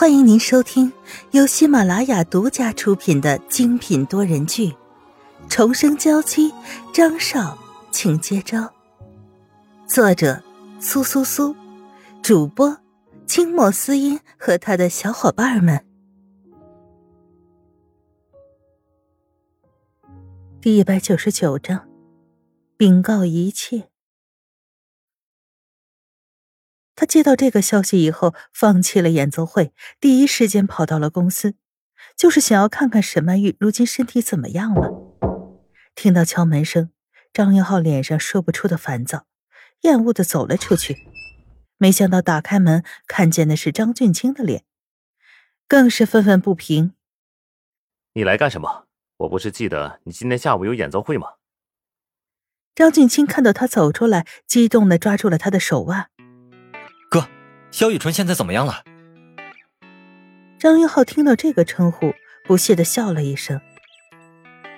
[0.00, 0.92] 欢迎您收听
[1.32, 4.68] 由喜马拉雅独家出品的精品多人剧
[5.48, 6.52] 《重生娇妻》，
[6.94, 7.58] 张少，
[7.90, 8.72] 请接招。
[9.88, 10.40] 作者：
[10.78, 11.52] 苏苏苏，
[12.22, 12.78] 主播：
[13.26, 15.84] 清末思音和他的小伙伴们。
[20.60, 21.88] 第一百九十九章，
[22.76, 23.87] 禀告一切。
[26.98, 31.54] 他接到这个消息以后，放弃了演奏会，第一时间跑到了公司，
[32.16, 34.90] 就是想要看看沈曼玉如今身体怎么样了。
[35.94, 36.90] 听到敲门声，
[37.32, 39.26] 张云浩脸上说不出的烦躁，
[39.82, 40.96] 厌恶的走了出去。
[41.76, 44.64] 没想到打开门，看见的是张俊清的脸，
[45.68, 46.94] 更是愤愤不平
[48.14, 48.88] ：“你来干什么？
[49.18, 51.34] 我不是记得你今天下午有演奏会吗？”
[52.74, 56.10] 张俊清看到他走出来，激动的抓住了他的手腕。
[57.68, 58.82] 哥，萧雨纯现在怎么样了？
[60.58, 62.12] 张云浩听到这个称呼，
[62.44, 63.60] 不屑的笑了一声。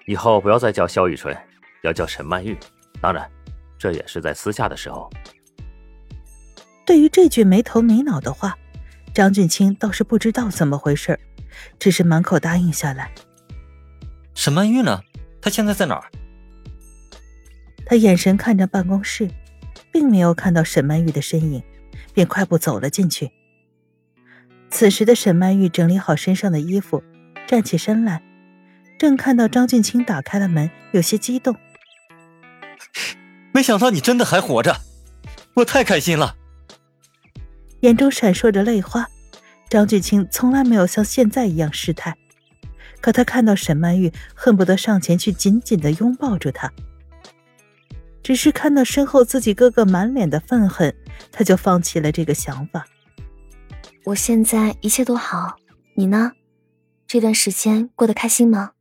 [0.06, 1.36] 以后不要再叫萧雨纯，
[1.82, 2.58] 要叫沈曼玉。
[3.00, 3.30] 当然，
[3.78, 5.10] 这也是在私下的时候。
[6.84, 8.58] 对于这句没头没脑的话，
[9.14, 11.18] 张俊清倒是不知道怎么回事，
[11.78, 13.12] 只是满口答应下来。
[14.34, 15.00] 沈曼玉呢？
[15.40, 16.04] 她现在在哪儿？
[17.86, 19.28] 他眼神看着办公室，
[19.90, 21.62] 并没有看到沈曼玉的身影。
[22.20, 23.30] 便快步走了进去。
[24.68, 27.02] 此时的沈曼玉整理好身上的衣服，
[27.48, 28.22] 站起身来，
[28.98, 31.56] 正看到张俊清打开了门，有些激动。
[33.52, 34.76] 没想到你真的还活着，
[35.54, 36.36] 我太开心了。
[37.80, 39.08] 眼中闪烁着泪花。
[39.70, 42.14] 张俊清从来没有像现在一样失态，
[43.00, 46.70] 可他看到沈曼玉，恨不得上前去紧紧的拥抱住她。
[48.22, 50.94] 只是看到身后自己哥哥满脸的愤恨，
[51.32, 52.86] 他就放弃了这个想法。
[54.04, 55.56] 我现在一切都好，
[55.94, 56.32] 你呢？
[57.06, 58.72] 这段时间过得开心吗？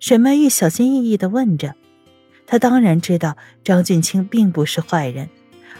[0.00, 1.74] 沈曼玉小心翼翼的问着。
[2.46, 5.30] 她当然知道张俊清并不是坏人，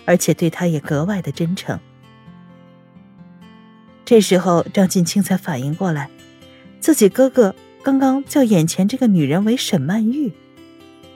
[0.06, 1.78] 而且对他也格外的真诚。
[4.04, 6.10] 这时候，张俊清才反应过来，
[6.80, 10.32] 自己哥哥刚刚叫眼前这个女人为沈曼玉。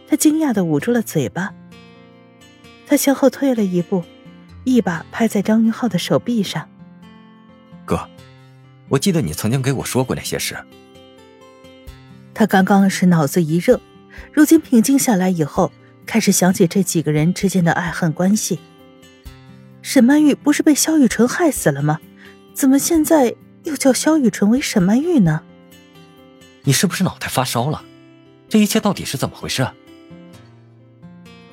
[0.09, 1.53] 他惊讶的捂住了嘴巴，
[2.87, 4.03] 他向后退了一步，
[4.65, 6.67] 一把拍在张云浩的手臂上。
[7.85, 8.09] 哥，
[8.89, 10.57] 我记得你曾经给我说过那些事。
[12.33, 13.81] 他刚刚是脑子一热，
[14.33, 15.71] 如今平静下来以后，
[16.07, 18.59] 开始想起这几个人之间的爱恨关系。
[19.83, 22.01] 沈曼玉不是被萧雨纯害死了吗？
[22.55, 25.43] 怎么现在又叫萧雨纯为沈曼玉呢？
[26.63, 27.85] 你是不是脑袋发烧了？
[28.49, 29.69] 这一切到底是怎么回事？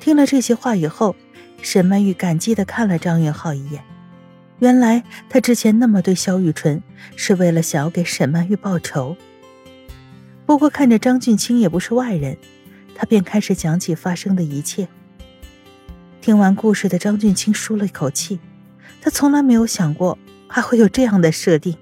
[0.06, 1.16] 听了这些话以后，
[1.62, 3.82] 沈曼玉感激的看了张云浩一眼。
[4.60, 6.80] 原来他之前那么对萧雨纯，
[7.16, 9.16] 是为了想要给沈曼玉报仇。
[10.46, 12.38] 不过看着张俊清也不是外人，
[12.94, 14.86] 他便开始讲起发生的一切。
[16.20, 18.38] 听完故事的张俊清舒了一口气，
[19.00, 21.76] 他从来没有想过还会有这样的设定。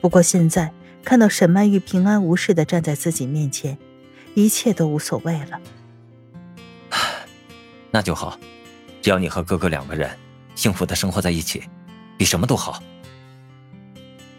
[0.00, 0.72] 不过现在
[1.04, 3.76] 看到沈曼玉平安无事的站在自己面前，
[4.32, 5.60] 一切都无所谓了。
[7.90, 8.38] 那就好，
[9.00, 10.10] 只要你和哥哥两个人
[10.54, 11.62] 幸福的生活在一起，
[12.16, 12.82] 比什么都好。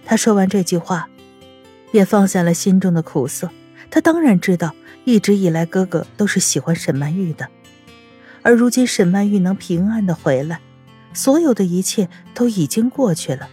[0.06, 1.09] 他说完这句话，
[1.91, 3.50] 便放下了心中的苦涩。
[3.90, 4.74] 他当然知道，
[5.06, 7.47] 一直以来哥哥都是喜欢沈曼玉的，
[8.41, 10.59] 而如今沈曼玉能平安的回来，
[11.14, 13.50] 所有的一切都已经过去了。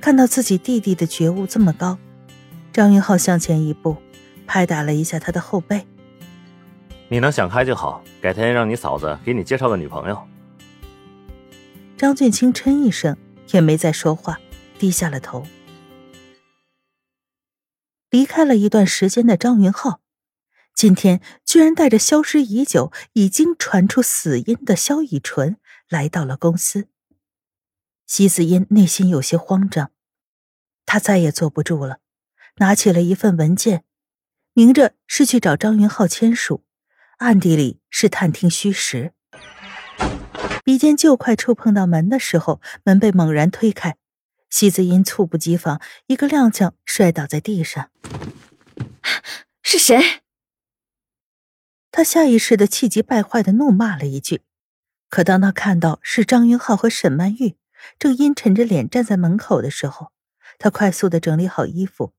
[0.00, 1.98] 看到自己弟弟的觉悟这么高，
[2.72, 3.96] 张云浩向前一步，
[4.46, 5.86] 拍打了一下他的后背。
[7.08, 10.28] 你能想开就好，改天让你嫂子给你介绍个女朋友。
[11.96, 13.16] 张俊清嗔一声，
[13.52, 14.40] 也没再说话，
[14.76, 15.46] 低下了头。
[18.10, 20.00] 离开了一段时间的张云浩，
[20.74, 25.56] 今天居然带着消失已久、已经传出死因的萧以纯
[25.88, 26.88] 来到了公司。
[28.06, 29.92] 席子音内心有些慌张，
[30.84, 31.98] 他再也坐不住了，
[32.56, 33.84] 拿起了一份文件，
[34.54, 36.65] 明着是去找张云浩签署。
[37.18, 39.14] 暗地里是探听虚实，
[40.62, 43.96] 鼻尖就快触碰到门的时候，门被猛然推开，
[44.50, 47.90] 席子音猝不及防，一个踉跄摔倒在地上。
[49.62, 50.20] 是谁？
[51.90, 54.42] 他下意识的气急败坏的怒骂了一句，
[55.08, 57.56] 可当他看到是张云浩和沈曼玉
[57.98, 60.12] 正阴沉着脸站在门口的时候，
[60.58, 62.12] 他快速的整理好衣服，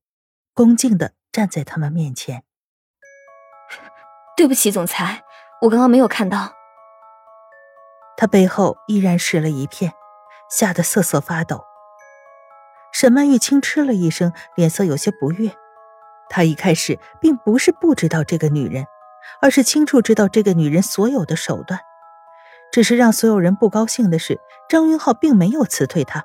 [0.52, 2.42] 恭敬的站在他们面前。
[4.38, 5.24] 对不起，总裁，
[5.60, 6.52] 我刚刚没有看到。
[8.16, 9.92] 他背后依然湿了一片，
[10.48, 11.64] 吓得瑟瑟发抖。
[12.92, 15.50] 沈曼玉轻嗤了一声，脸色有些不悦。
[16.28, 18.86] 她一开始并不是不知道这个女人，
[19.42, 21.80] 而是清楚知道这个女人所有的手段。
[22.70, 26.22] 只是让所有人不高兴的是，张云浩并没有辞退她，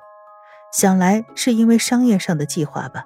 [0.70, 3.04] 想来是因为商业上的计划吧。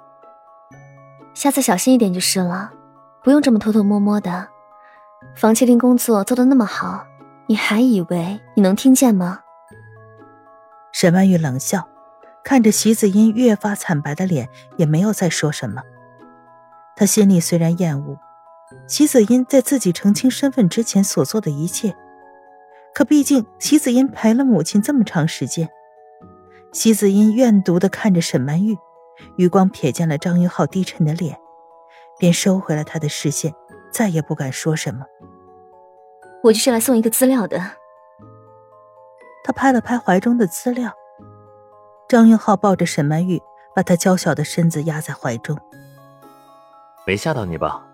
[1.33, 2.73] 下次小心一点就是了，
[3.23, 4.49] 不用这么偷偷摸摸的。
[5.39, 7.07] 房窃听工作做得那么好，
[7.47, 9.39] 你还以为你能听见吗？
[10.91, 11.89] 沈曼玉冷笑，
[12.43, 15.83] 看着席子音越发惨白的脸，也没有再说什么。
[16.97, 18.19] 她心里虽然厌恶
[18.89, 21.95] 席子音在自己澄清身份之前所做的一切。
[22.93, 25.69] 可毕竟，席子音陪了母亲这么长时间。
[26.73, 28.77] 席子音怨毒的看着沈曼玉，
[29.37, 31.39] 余光瞥见了张云浩低沉的脸，
[32.19, 33.55] 便收回了他的视线，
[33.91, 35.05] 再也不敢说什么。
[36.43, 37.59] 我就是来送一个资料的。
[39.45, 40.93] 他拍了拍怀中的资料。
[42.09, 43.43] 张云浩抱着沈曼玉，
[43.75, 45.59] 把她娇小的身子压在怀中。
[47.07, 47.85] 没吓到你吧？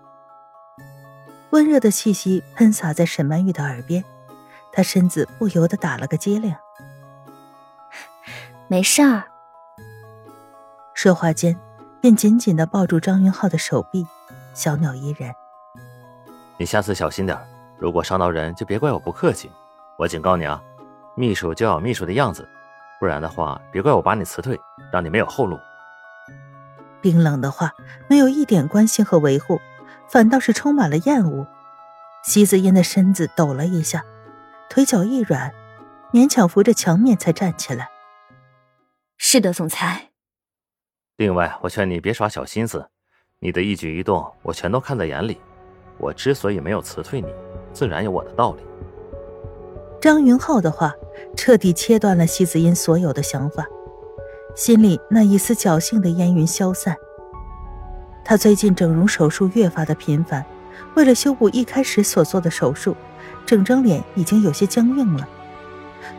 [1.51, 4.03] 温热的气息喷洒在沈曼玉的耳边。
[4.71, 6.53] 她身子不由得打了个激灵。
[8.67, 9.23] 没事儿。
[10.93, 11.57] 说话间，
[12.01, 14.05] 便紧紧的抱住张云浩的手臂，
[14.53, 15.33] 小鸟依人。
[16.57, 17.37] 你下次小心点，
[17.77, 19.51] 如果伤到人，就别怪我不客气。
[19.97, 20.61] 我警告你啊，
[21.15, 22.47] 秘书就要秘书的样子，
[22.99, 24.59] 不然的话，别怪我把你辞退，
[24.91, 25.59] 让你没有后路。
[27.01, 27.73] 冰冷的话，
[28.07, 29.59] 没有一点关心和维护，
[30.09, 31.45] 反倒是充满了厌恶。
[32.23, 34.03] 席子烟的身子抖了一下。
[34.69, 35.53] 腿脚一软，
[36.11, 37.89] 勉强扶着墙面才站起来。
[39.17, 40.09] 是的，总裁。
[41.17, 42.89] 另外，我劝你别耍小心思，
[43.39, 45.39] 你的一举一动我全都看在眼里。
[45.97, 47.27] 我之所以没有辞退你，
[47.73, 48.63] 自然有我的道理。
[50.01, 50.93] 张云浩的话
[51.35, 53.65] 彻底切断了西子音所有的想法，
[54.55, 56.95] 心里那一丝侥幸的烟云消散。
[58.23, 60.45] 他最近整容手术越发的频繁，
[60.95, 62.95] 为了修补一开始所做的手术。
[63.45, 65.27] 整张脸已经有些僵硬了。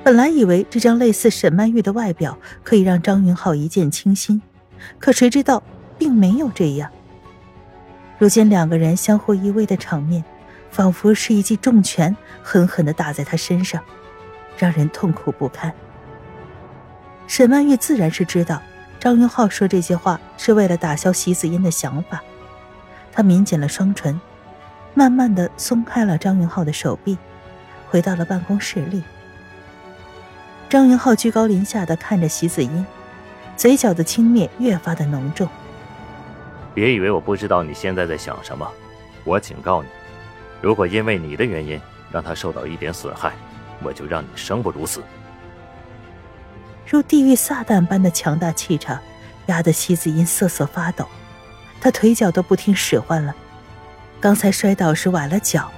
[0.04, 4.40] 本来以为这张类似沈曼玉的外表可以让张云浩一见倾心，
[5.00, 5.60] 可谁知道
[5.98, 6.88] 并没有这样。
[8.18, 10.24] 如今两个人相互依偎的场面，
[10.70, 13.82] 仿佛是一记重拳狠狠地打在他身上，
[14.56, 15.72] 让人痛苦不堪。
[17.26, 18.62] 沈曼玉自然是知道
[18.98, 22.22] 张云浩说这些话是为了打消席子音的想法，
[23.12, 24.18] 她抿紧了双唇。
[24.94, 27.18] 慢慢的松开了张云浩的手臂，
[27.90, 29.02] 回到了办公室里。
[30.70, 32.86] 张云浩居高临下的看着席子音，
[33.58, 35.46] 嘴角的轻蔑越发的浓重。
[36.76, 38.70] 别以为我不知道你现在在想什么，
[39.24, 39.88] 我警告你，
[40.60, 41.80] 如果因为你的原因
[42.12, 43.32] 让他受到一点损害，
[43.82, 45.02] 我就让你生不如死。
[46.86, 49.00] 如地狱撒旦般的强大气场，
[49.46, 51.08] 压得西子音瑟瑟发抖，
[51.80, 53.34] 他腿脚都不听使唤了。
[54.20, 55.72] 刚才摔倒时崴了脚，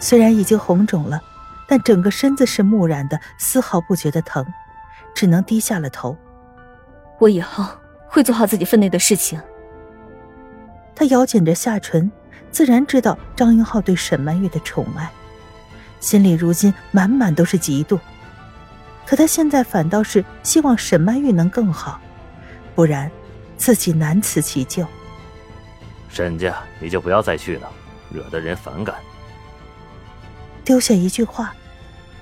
[0.00, 1.20] 虽然已经红肿了，
[1.68, 4.46] 但整个身子是木然的，丝毫不觉得疼，
[5.14, 6.16] 只能低下了头。
[7.18, 7.66] 我以后
[8.06, 9.38] 会做好自己分内的事情。
[10.98, 12.10] 他咬紧着下唇，
[12.50, 15.08] 自然知道张云浩对沈曼玉的宠爱，
[16.00, 18.00] 心里如今满满都是嫉妒。
[19.06, 22.00] 可他现在反倒是希望沈曼玉能更好，
[22.74, 23.08] 不然
[23.56, 24.84] 自己难辞其咎。
[26.08, 27.70] 沈家，你就不要再去了。
[28.10, 28.96] 惹得人反感。
[30.64, 31.54] 丢下一句话，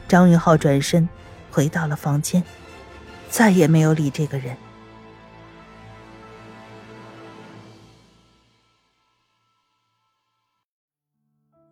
[0.07, 1.09] 张云浩转身
[1.51, 2.45] 回到了房间，
[3.31, 4.55] 再也没有理这个人。